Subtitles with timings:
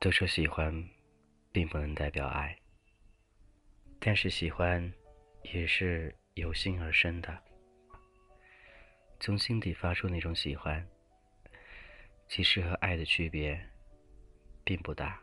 [0.00, 0.74] 都说喜欢，
[1.52, 2.58] 并不能代表爱，
[4.00, 4.92] 但是喜欢，
[5.42, 7.40] 也是由心而生的，
[9.20, 10.84] 从心底发出那种喜欢，
[12.26, 13.64] 其实和爱的区别
[14.64, 15.21] 并不大。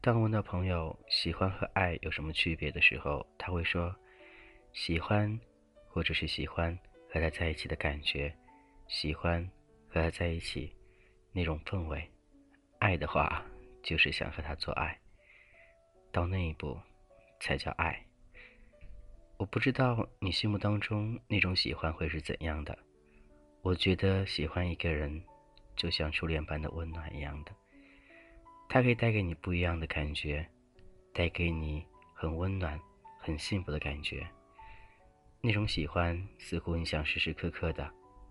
[0.00, 3.94] 当问到朋友喜欢和爱有什么区别的时候，他会说，
[4.72, 5.38] 喜欢，
[5.88, 6.76] 或者是喜欢
[7.10, 8.32] 和他在一起的感觉，
[8.86, 9.44] 喜欢
[9.88, 10.72] 和他在一起
[11.32, 12.08] 那种氛围。
[12.78, 13.44] 爱的话，
[13.82, 14.96] 就是想和他做爱，
[16.12, 16.78] 到那一步，
[17.40, 18.00] 才叫爱。
[19.36, 22.78] 我不知道你心目当中那种喜欢会是怎样的。
[23.62, 25.20] 我觉得喜欢一个人，
[25.74, 27.52] 就像初恋般的温暖一样的，
[28.68, 30.46] 他可以带给你不一样的感觉，
[31.14, 31.84] 带给你
[32.14, 32.78] 很温暖、
[33.18, 34.28] 很幸福的感觉。
[35.40, 37.90] 那种喜欢，似乎你想时时刻刻的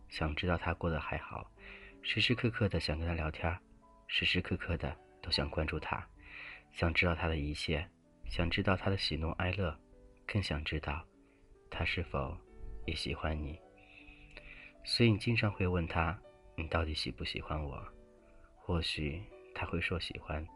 [0.09, 1.49] 想知道他过得还好，
[2.01, 3.57] 时时刻刻的想跟他聊天。
[4.09, 6.07] 时时刻刻的都想关注他，
[6.71, 7.85] 想知道他的一切，
[8.29, 9.77] 想知道他的喜怒哀乐，
[10.25, 11.03] 更想知道
[11.69, 12.37] 他是否
[12.85, 13.59] 也喜欢你。
[14.85, 16.17] 所以你经常会问他
[16.55, 17.85] ：“你到底喜不喜欢我？”
[18.55, 19.21] 或许
[19.57, 20.47] 他会说喜欢，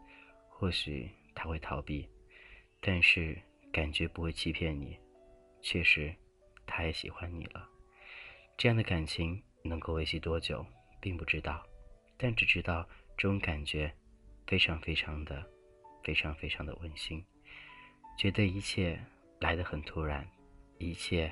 [0.47, 2.07] 或许他会逃避，
[2.79, 3.35] 但是
[3.71, 4.95] 感觉不会欺骗你，
[5.59, 6.15] 确实
[6.67, 7.67] 他也喜欢你了。
[8.55, 10.63] 这样的感情能够维系多久，
[10.99, 11.65] 并不知道，
[12.15, 12.87] 但只知道。
[13.17, 13.93] 这种感觉
[14.47, 15.45] 非常非常的、
[16.03, 17.23] 非常非常的温馨，
[18.17, 18.99] 觉得一切
[19.39, 20.27] 来得很突然，
[20.79, 21.31] 一切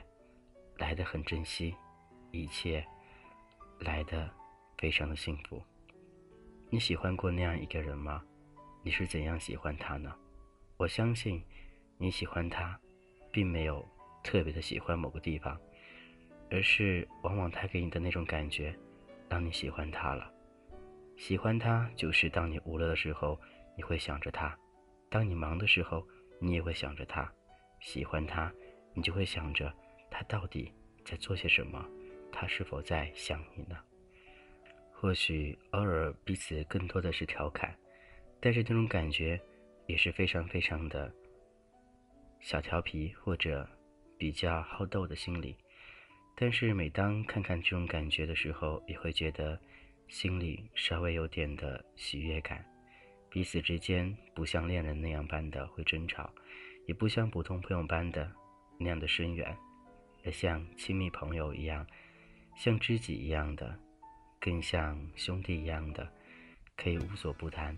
[0.78, 1.76] 来得很珍惜，
[2.32, 2.86] 一切
[3.80, 4.30] 来得
[4.78, 5.64] 非常的幸福。
[6.72, 8.24] 你喜欢过那样一个人吗？
[8.84, 10.14] 你是怎样喜欢他呢？
[10.78, 11.44] 我相信
[11.98, 12.80] 你喜欢他，
[13.32, 13.84] 并没有
[14.24, 15.60] 特别的喜欢某个地方，
[16.52, 18.78] 而是往往他给你的那种感觉，
[19.28, 20.32] 让你喜欢他了。
[21.18, 23.40] 喜欢他，就是当你无聊的时候，
[23.76, 24.56] 你会想着他；
[25.10, 26.08] 当你忙的时候，
[26.40, 27.28] 你也会想着他。
[27.80, 28.54] 喜欢他，
[28.94, 29.74] 你就会想着
[30.12, 30.72] 他到底
[31.04, 31.84] 在做些什么，
[32.32, 33.76] 他是否在想你呢？
[35.00, 37.74] 或许偶尔彼此更多的是调侃，
[38.42, 39.40] 但是那种感觉
[39.88, 41.12] 也是非常非常的
[42.42, 43.68] 小调皮或者
[44.18, 45.56] 比较好斗的心理。
[46.36, 49.60] 但是每当看看这种感觉的时候，也会觉得。
[50.10, 52.66] 心里稍微有点的喜悦感，
[53.30, 56.34] 彼此之间不像恋人那样般的会争吵，
[56.88, 58.28] 也不像普通朋友般的
[58.80, 59.56] 那样的深远，
[60.26, 61.86] 而像亲密朋友一样，
[62.58, 63.80] 像知己一样的，
[64.40, 66.08] 更像兄弟一样的，
[66.78, 67.78] 可以无所不谈。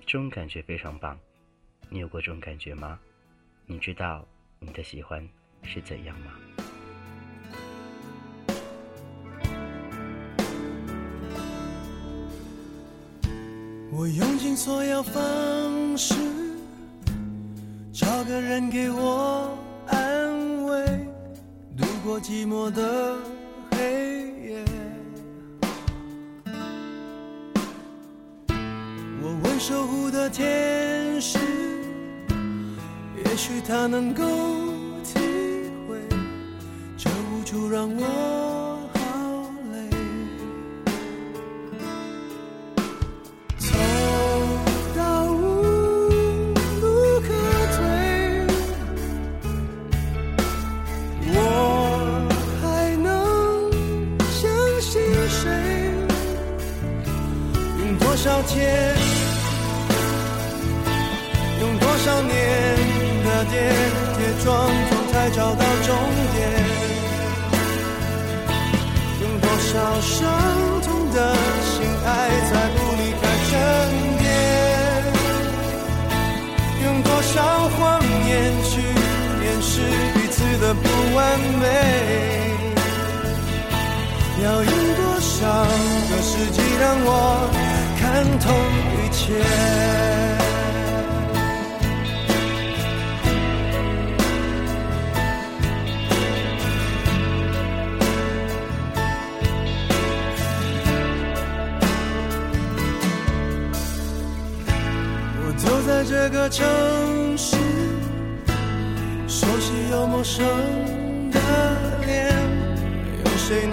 [0.00, 1.18] 这种感觉非常棒，
[1.88, 2.98] 你有过这种感觉吗？
[3.64, 4.26] 你知道
[4.58, 5.26] 你的喜欢
[5.62, 6.32] 是怎样吗？
[13.92, 16.14] 我用尽所有方式，
[17.92, 20.86] 找个人给我安慰，
[21.76, 23.18] 度过寂寞的
[29.70, 31.38] 守护的天使，
[33.24, 34.24] 也许他能够
[35.04, 35.20] 体
[35.86, 35.96] 会
[36.98, 38.49] 这无助让我。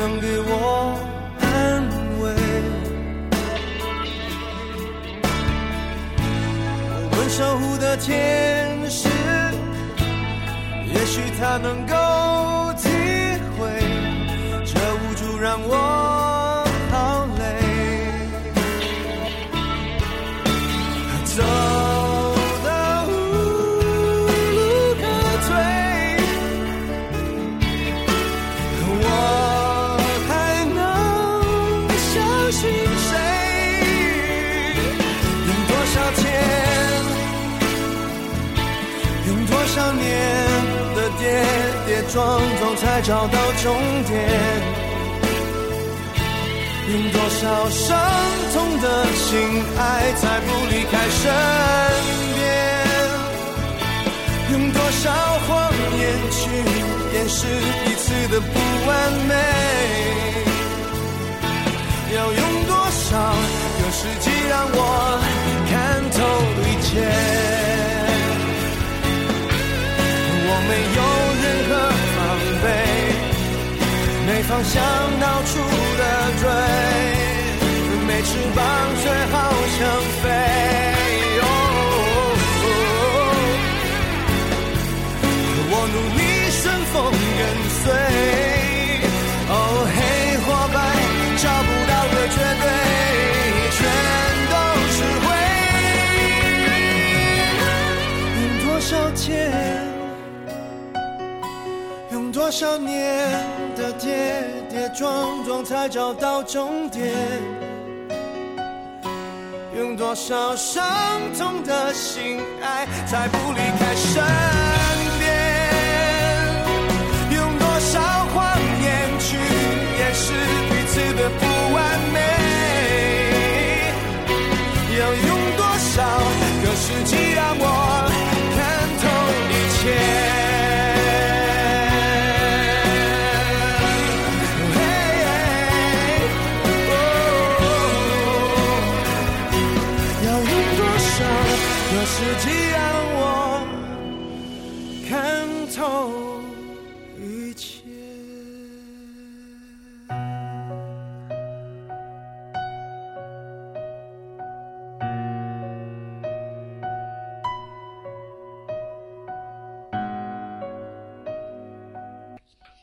[0.07, 0.97] 能给我
[1.41, 1.83] 安
[2.21, 2.31] 慰？
[6.93, 9.09] 我问守护的天使，
[10.93, 11.96] 也许他能够
[43.67, 43.75] 终
[44.05, 44.15] 点？
[46.89, 47.99] 用多少伤
[48.53, 49.27] 痛的心
[49.77, 51.21] 爱，才不离开身
[52.37, 52.39] 边？
[54.53, 55.11] 用多少
[55.45, 55.49] 谎
[55.99, 56.39] 言去
[57.13, 57.45] 掩饰
[57.83, 58.53] 彼此的不
[58.87, 58.89] 完
[59.27, 59.35] 美？
[62.15, 63.11] 要用多少
[63.81, 65.16] 个世纪让我
[74.47, 74.81] 方向
[75.19, 75.59] 到处
[75.97, 76.03] 的
[76.39, 76.49] 追，
[78.07, 78.63] 没翅膀
[79.03, 79.35] 却好
[79.77, 79.79] 想
[80.23, 80.25] 飞。
[85.69, 86.63] 我努力顺
[86.93, 86.95] 风
[87.37, 87.39] 跟
[87.83, 88.46] 随。
[102.47, 103.29] 多少年
[103.75, 107.13] 的跌跌撞撞才找到终点？
[109.75, 110.81] 用多少伤
[111.37, 114.23] 痛的心爱，才不离开身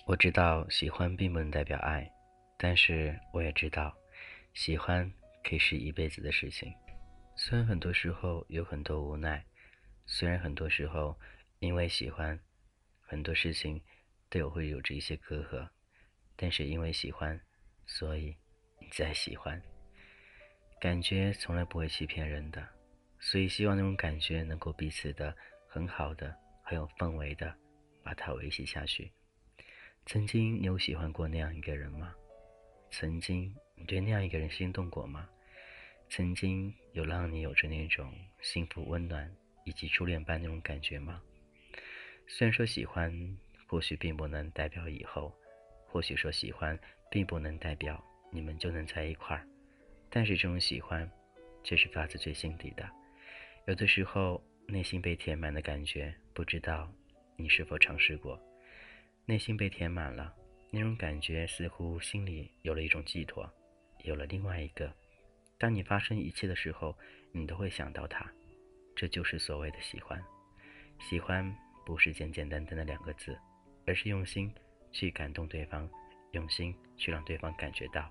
[0.07, 2.07] 我知道喜欢并不能代表爱，
[2.59, 3.97] 但是我也知道，
[4.53, 5.11] 喜欢
[5.43, 6.71] 可以是一辈子的事情。
[7.37, 9.43] 虽然很多时候有很多无奈，
[10.05, 11.19] 虽然很多时候
[11.59, 12.39] 因为喜欢，
[13.01, 13.81] 很多事情
[14.29, 15.67] 都有会有着一些隔阂，
[16.37, 17.41] 但是因为喜欢，
[17.87, 18.37] 所以
[18.79, 19.61] 你再喜欢。
[20.83, 22.63] 感觉从来不会欺骗人的，
[23.19, 25.35] 所以希望那种感觉能够彼此的
[25.67, 27.57] 很好的、很有氛围的
[28.03, 29.11] 把它维系下去。
[30.07, 32.15] 曾经你有喜欢过那样一个人吗？
[32.91, 35.27] 曾经你对那样一个人心动过吗？
[36.11, 38.13] 曾经有让你有着那种
[38.43, 39.35] 幸福、温暖
[39.65, 41.23] 以及初恋般那种感觉吗？
[42.29, 43.11] 虽然说喜欢
[43.67, 45.35] 或许并不能代表以后，
[45.87, 46.79] 或许说喜欢
[47.11, 49.49] 并不能代表你们就能在一块儿，
[50.11, 51.11] 但是这种喜欢
[51.65, 52.89] 却是发自最心底的。
[53.67, 56.93] 有的时候内心被填满的感觉，不知道
[57.37, 58.39] 你是否尝试过？
[59.27, 60.35] 内心被填满了，
[60.71, 63.51] 那种感觉似乎心里有了一种寄托，
[64.03, 64.93] 有了另外一个。
[65.57, 66.95] 当你发生一切的时候，
[67.33, 68.31] 你都会想到他，
[68.95, 70.23] 这就是所谓的喜欢。
[70.99, 73.39] 喜欢不是简简单单的两个字，
[73.87, 74.53] 而是用心
[74.93, 75.89] 去感动对方，
[76.33, 78.11] 用心去让对方感觉到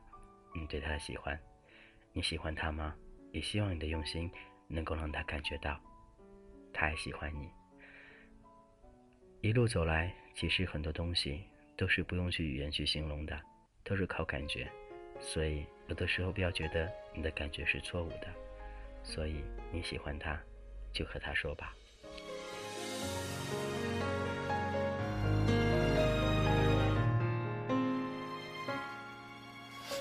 [0.55, 1.39] 你对他的喜欢。
[2.11, 2.95] 你喜欢他吗？
[3.31, 4.31] 也希望你的用心
[4.67, 5.79] 能够让他感觉到，
[6.73, 7.47] 他也喜欢你。
[9.41, 11.41] 一路走来，其实很多东西
[11.77, 13.39] 都是不用去语言去形容的，
[13.83, 14.69] 都是靠感觉。
[15.19, 18.27] 所以有的时候不要觉得你的感觉是错误的。
[19.03, 20.39] 所以你喜欢他，
[20.91, 21.75] 就和他说吧。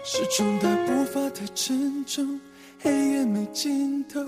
[0.04, 2.40] 时钟的步伐太沉重，
[2.80, 4.20] 黑夜没尽头，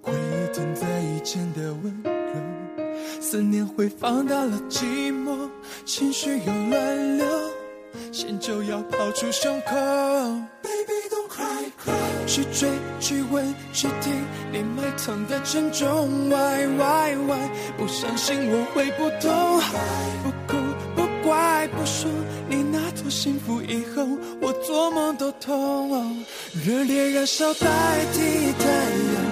[0.00, 2.17] 回忆停在以前的温柔，
[3.20, 5.48] 思念会放大了寂寞，
[5.84, 7.26] 情绪又乱流，
[8.12, 9.74] 心就要跑出胸口。
[10.62, 12.68] Baby don't cry cry，去追
[13.00, 14.12] 去问去听
[14.52, 19.60] 你埋藏的沉重，Why why why，不相信我会不懂，
[20.22, 20.58] 不哭
[20.94, 22.10] 不怪不说，
[22.48, 24.06] 你那朵幸福以后，
[24.40, 26.24] 我做梦都痛。
[26.64, 28.18] 热烈燃烧代替
[28.58, 29.27] 太阳的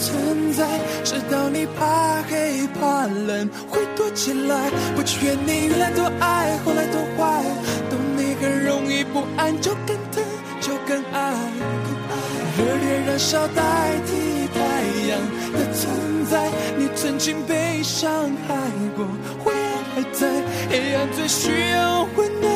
[0.00, 0.66] 存在，
[1.04, 4.70] 直到你怕黑怕冷会躲起来。
[4.96, 7.44] 不劝你原来多爱，后来多坏，
[7.90, 10.24] 懂你很容易不安，就更疼，
[10.60, 11.34] 就更爱。
[12.58, 13.62] 热烈燃烧代
[14.06, 14.60] 替太
[15.08, 15.12] 阳
[15.52, 18.10] 的存在，你曾经被伤
[18.46, 18.56] 害
[18.96, 19.06] 过，
[19.42, 20.26] 灰暗还在，
[20.70, 22.50] 黑暗最需要温暖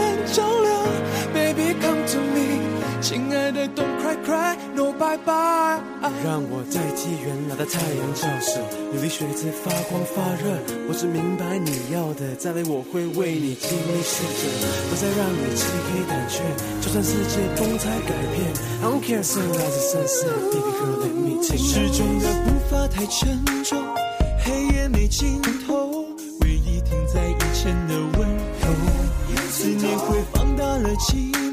[3.05, 5.77] 亲爱的，Don't cry cry，No bye bye。
[6.25, 8.59] 让我代替原来的太阳照射，
[8.95, 10.57] 努力学着发光发热。
[10.89, 14.49] 我只明白你要的，再来我会为你尽力试着，
[14.89, 16.41] 不再让你漆黑胆怯。
[16.81, 18.49] 就算世界风采改变
[18.81, 21.59] ，I don't care sunrise sunset，baby girl let me take。
[21.59, 23.85] 时钟的步伐太沉重，
[24.43, 26.07] 黑夜没尽头，
[26.41, 28.27] 回忆停在以前的温
[28.65, 28.65] 柔，
[29.51, 31.44] 思念会放大了寂寞。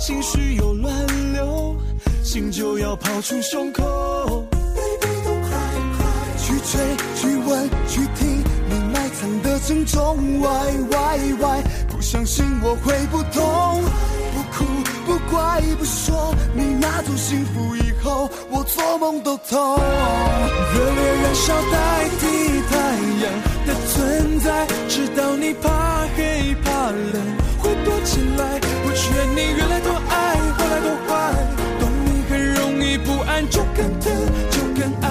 [0.00, 1.76] 情绪又乱流，
[2.22, 4.46] 心就要跑出胸口。
[6.38, 6.80] 去追，
[7.16, 10.16] 去问，去听你埋藏的沉重。
[10.40, 11.62] Why Why Why？
[11.88, 13.82] 不相信我会不懂，
[14.34, 14.64] 不哭
[15.06, 19.78] 不怪不说，你拿走幸福以后，我做梦都痛。
[20.74, 22.26] 热烈燃烧代替
[22.68, 22.74] 太
[23.22, 23.24] 阳
[23.66, 27.22] 的存在，直到你怕黑怕冷
[27.60, 27.70] 会。
[27.84, 28.60] 躲起来，
[29.10, 31.10] 愿你原来多爱，后来多坏，
[31.80, 34.12] 懂你很容易不安，就更疼，
[34.50, 35.08] 就更爱。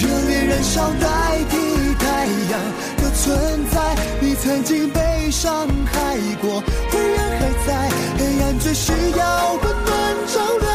[0.00, 1.56] 热烈燃烧代替
[1.98, 2.60] 太阳
[2.98, 10.66] 的存在，你曾经被伤害过，灰暗还在，黑暗最需要温暖照亮。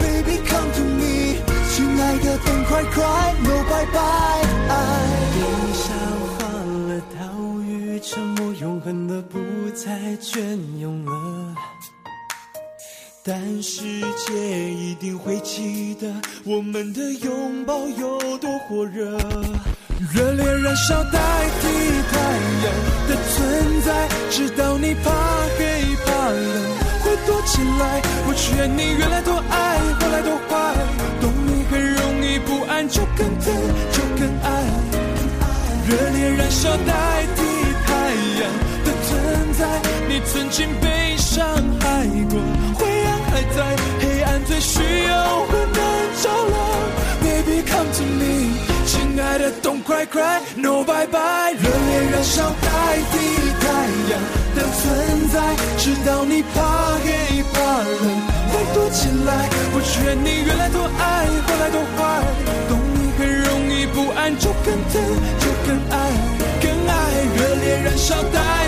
[0.00, 1.36] Baby come to me，
[1.70, 5.21] 亲爱的等快快，no bye bye。
[8.84, 9.38] 默永恒的不
[9.74, 11.54] 再隽永了，
[13.24, 13.82] 但世
[14.26, 16.12] 界一定会记得
[16.44, 19.16] 我们的拥抱有多火热。
[20.12, 21.20] 热烈燃烧代
[21.60, 21.68] 替
[22.10, 22.18] 太
[22.64, 22.74] 阳
[23.08, 25.10] 的存在，直到你怕
[25.56, 26.42] 黑怕冷
[27.02, 28.02] 会躲起来。
[28.26, 30.74] 我劝你原来多爱，后来多坏，
[31.20, 33.54] 懂你很容易不安，就更疼，
[33.92, 34.50] 就更爱。
[35.88, 36.92] 热烈燃烧代
[40.12, 41.42] 你曾经被伤
[41.80, 42.38] 害过，
[42.78, 45.82] 灰暗还在，黑暗最需要温暖
[46.22, 46.60] 照亮。
[47.22, 48.52] Baby come to me，
[48.84, 53.16] 亲爱的 Don't cry cry，No bye bye，热烈燃烧代替
[53.58, 53.64] 太
[54.12, 54.20] 阳
[54.54, 56.60] 的存在，直到你怕
[57.02, 58.04] 黑怕冷
[58.52, 59.48] 再躲起来。
[59.72, 62.20] 我劝你原来多爱，后来多坏，
[62.68, 65.00] 懂你很容易不安，就更疼，
[65.40, 66.12] 就更爱。
[66.60, 66.92] 更爱
[67.34, 68.61] 热烈燃烧代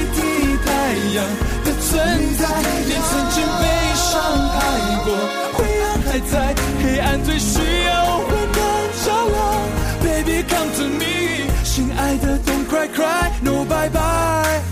[1.14, 1.24] 太阳
[1.64, 2.42] 的存在，
[2.88, 3.62] 也曾经被
[3.94, 4.58] 伤害
[5.04, 5.14] 过，
[5.52, 6.52] 灰暗还在，
[6.82, 8.58] 黑暗最需要温暖
[9.04, 9.38] 照亮。
[10.02, 14.64] Baby come to me，亲爱的 Don't cry cry，No bye bye。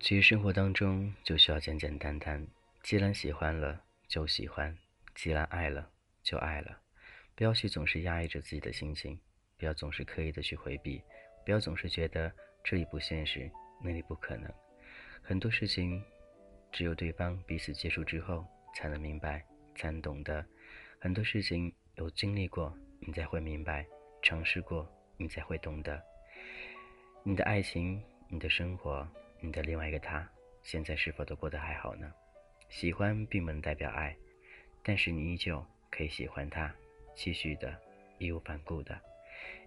[0.00, 2.46] 其实生活当中就需要简简单单，
[2.84, 4.76] 既然喜欢了就喜欢，
[5.14, 5.90] 既然爱了
[6.22, 6.78] 就爱了，
[7.34, 9.18] 不要去总是压抑着自己的心情，
[9.56, 11.02] 不要总是刻意的去回避，
[11.46, 12.30] 不要总是觉得
[12.62, 13.50] 这里不现实，
[13.82, 14.52] 那里不可能。
[15.22, 16.04] 很多事情
[16.70, 19.42] 只有对方彼此接触之后才能明白，
[19.74, 20.44] 才能懂得。
[21.00, 23.82] 很多事情有经历过，你才会明白；
[24.22, 24.86] 尝试过，
[25.16, 25.98] 你才会懂得。
[27.22, 29.08] 你的爱情，你的生活。
[29.40, 30.26] 你的另外一个他，
[30.62, 32.12] 现在是否都过得还好呢？
[32.74, 34.16] 喜欢并不能代表爱，
[34.82, 36.74] 但是你依旧可以喜欢他，
[37.14, 37.72] 继续的，
[38.18, 39.00] 义无反顾的，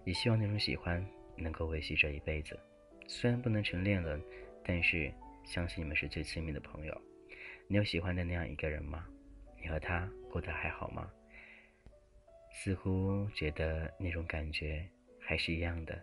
[0.04, 1.02] 也希望那种喜欢
[1.34, 2.60] 能够维系这一辈子。
[3.06, 4.22] 虽然不能成恋人，
[4.62, 5.10] 但是
[5.42, 7.00] 相信你们是最亲密的朋友。
[7.66, 9.06] 你有喜欢的那样一个人吗？
[9.58, 11.10] 你和他过得还好吗？
[12.52, 14.86] 似乎觉得那种感觉
[15.18, 15.98] 还是一样的，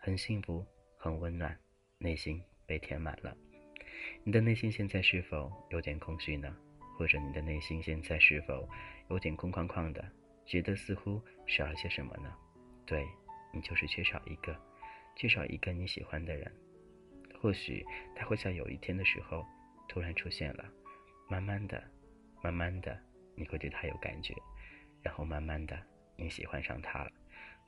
[0.00, 1.56] 很幸福，很温暖，
[1.98, 2.42] 内心。
[2.66, 3.34] 被填满了，
[4.28, 6.54] 你的内心现在是否有点空虚呢？
[6.98, 8.68] 或者你的内心现在是否
[9.08, 10.06] 有点空旷旷的，
[10.44, 12.30] 觉得似乎少了些什么呢？
[12.84, 13.06] 对
[13.54, 14.54] 你就是缺少一个，
[15.16, 16.52] 缺少一个你喜欢的人。
[17.40, 17.82] 或许
[18.14, 19.42] 他会在有一天的时候
[19.88, 20.70] 突然出现了，
[21.26, 21.82] 慢慢的，
[22.42, 23.00] 慢慢的，
[23.34, 24.34] 你会对他有感觉，
[25.00, 25.74] 然后慢慢的
[26.18, 27.10] 你喜欢上他了。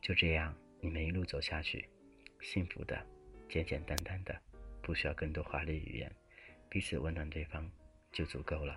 [0.02, 1.88] 就这样，你们一路走下去，
[2.42, 3.02] 幸福的，
[3.48, 4.38] 简简单单的。
[4.82, 6.12] 不需要更多华丽语言，
[6.70, 7.68] 彼此温暖对方
[8.12, 8.76] 就足够了。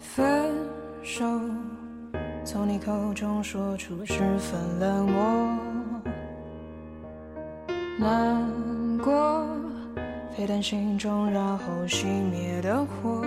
[0.00, 0.52] 分
[1.04, 1.24] 手
[2.44, 5.56] 从你口中说出十分冷漠。
[7.96, 9.46] 难过
[10.36, 13.24] 飞弹心中然后熄灭的火。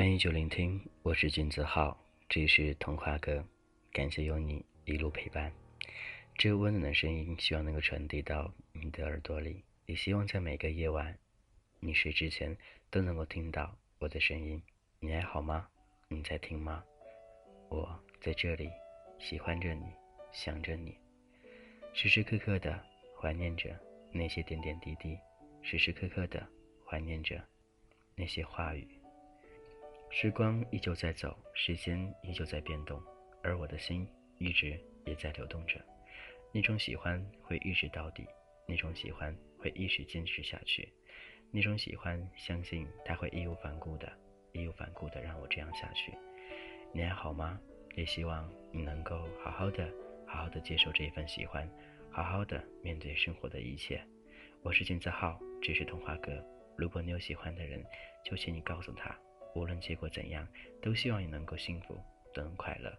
[0.00, 1.94] 欢迎久聆听，我是金子浩，
[2.26, 3.44] 这里是童话哥，
[3.92, 5.52] 感谢有你一路陪伴。
[6.38, 11.18] 这个温暖的声音，希望能够传递到你的耳朵里，也希望在每个夜晚，
[11.80, 12.56] 你睡之前
[12.88, 14.62] 都能够听到我的声音。
[15.00, 15.68] 你还好吗？
[16.08, 16.82] 你在听吗？
[17.68, 18.70] 我在这里，
[19.18, 19.84] 喜欢着你，
[20.32, 20.96] 想着你，
[21.92, 22.82] 时时刻刻的
[23.20, 23.78] 怀念着
[24.12, 25.18] 那些点点滴滴，
[25.60, 26.48] 时时刻刻的
[26.86, 27.38] 怀念着
[28.14, 28.88] 那些话语。
[30.12, 33.00] 时光依旧在走，时间依旧在变动，
[33.44, 34.06] 而我的心
[34.38, 35.80] 一直也在流动着。
[36.52, 38.26] 那种喜欢会一直到底，
[38.66, 40.92] 那种喜欢会一直坚持下去，
[41.52, 44.12] 那种喜欢相信它会义无反顾的、
[44.50, 46.12] 义无反顾的让我这样下去。
[46.92, 47.60] 你还好吗？
[47.94, 49.88] 也希望你能够好好的、
[50.26, 51.70] 好好的接受这一份喜欢，
[52.10, 54.04] 好好的面对生活的一切。
[54.62, 56.44] 我是金子浩，这是童话哥。
[56.76, 57.80] 如果你有喜欢的人，
[58.24, 59.16] 就请你告诉他。
[59.54, 60.46] 无论结果怎样，
[60.80, 61.98] 都希望你能够幸福，
[62.32, 62.92] 都能快乐。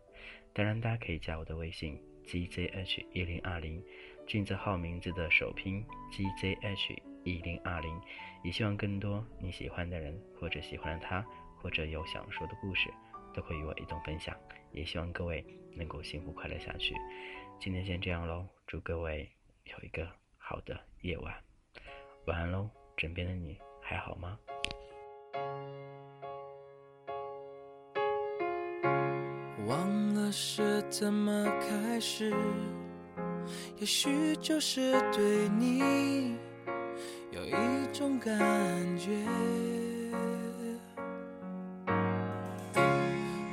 [0.54, 3.84] 当然，大家可以加我的微信 gzh 一零二零，
[4.28, 8.02] 俊字号名字的首拼 gzh 一零二零。
[8.44, 11.26] 也希望更多你喜欢的人，或者喜欢的他，
[11.62, 12.90] 或者有想说的故事，
[13.34, 14.36] 都会与我一同分享。
[14.72, 16.96] 也希望各位能够幸福快乐下去。
[17.60, 19.30] 今天先这样喽，祝各位
[19.66, 21.34] 有一个好的夜晚，
[22.26, 22.70] 晚安喽。
[22.98, 24.38] 枕边的你还好吗？
[30.92, 32.34] 怎么开始？
[33.80, 36.36] 也许就是对你
[37.32, 38.38] 有一种感
[38.98, 39.26] 觉，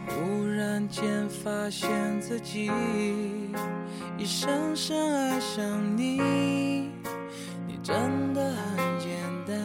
[0.08, 1.88] 忽然间发现
[2.20, 2.72] 自己
[4.18, 6.90] 已深深爱上你，
[7.68, 9.08] 你真的很简
[9.46, 9.56] 单。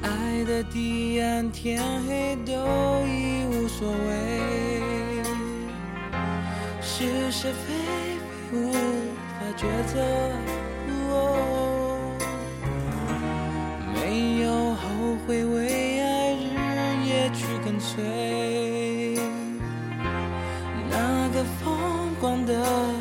[0.00, 2.21] 爱的彼岸，天黑。
[3.82, 3.98] 所谓，
[6.80, 7.74] 是是非
[8.28, 9.98] 非无法抉择、
[11.10, 12.14] 哦，
[13.92, 14.82] 没有后
[15.26, 16.46] 悔为爱日
[17.08, 19.18] 夜去跟随，
[20.88, 22.91] 那个疯狂的。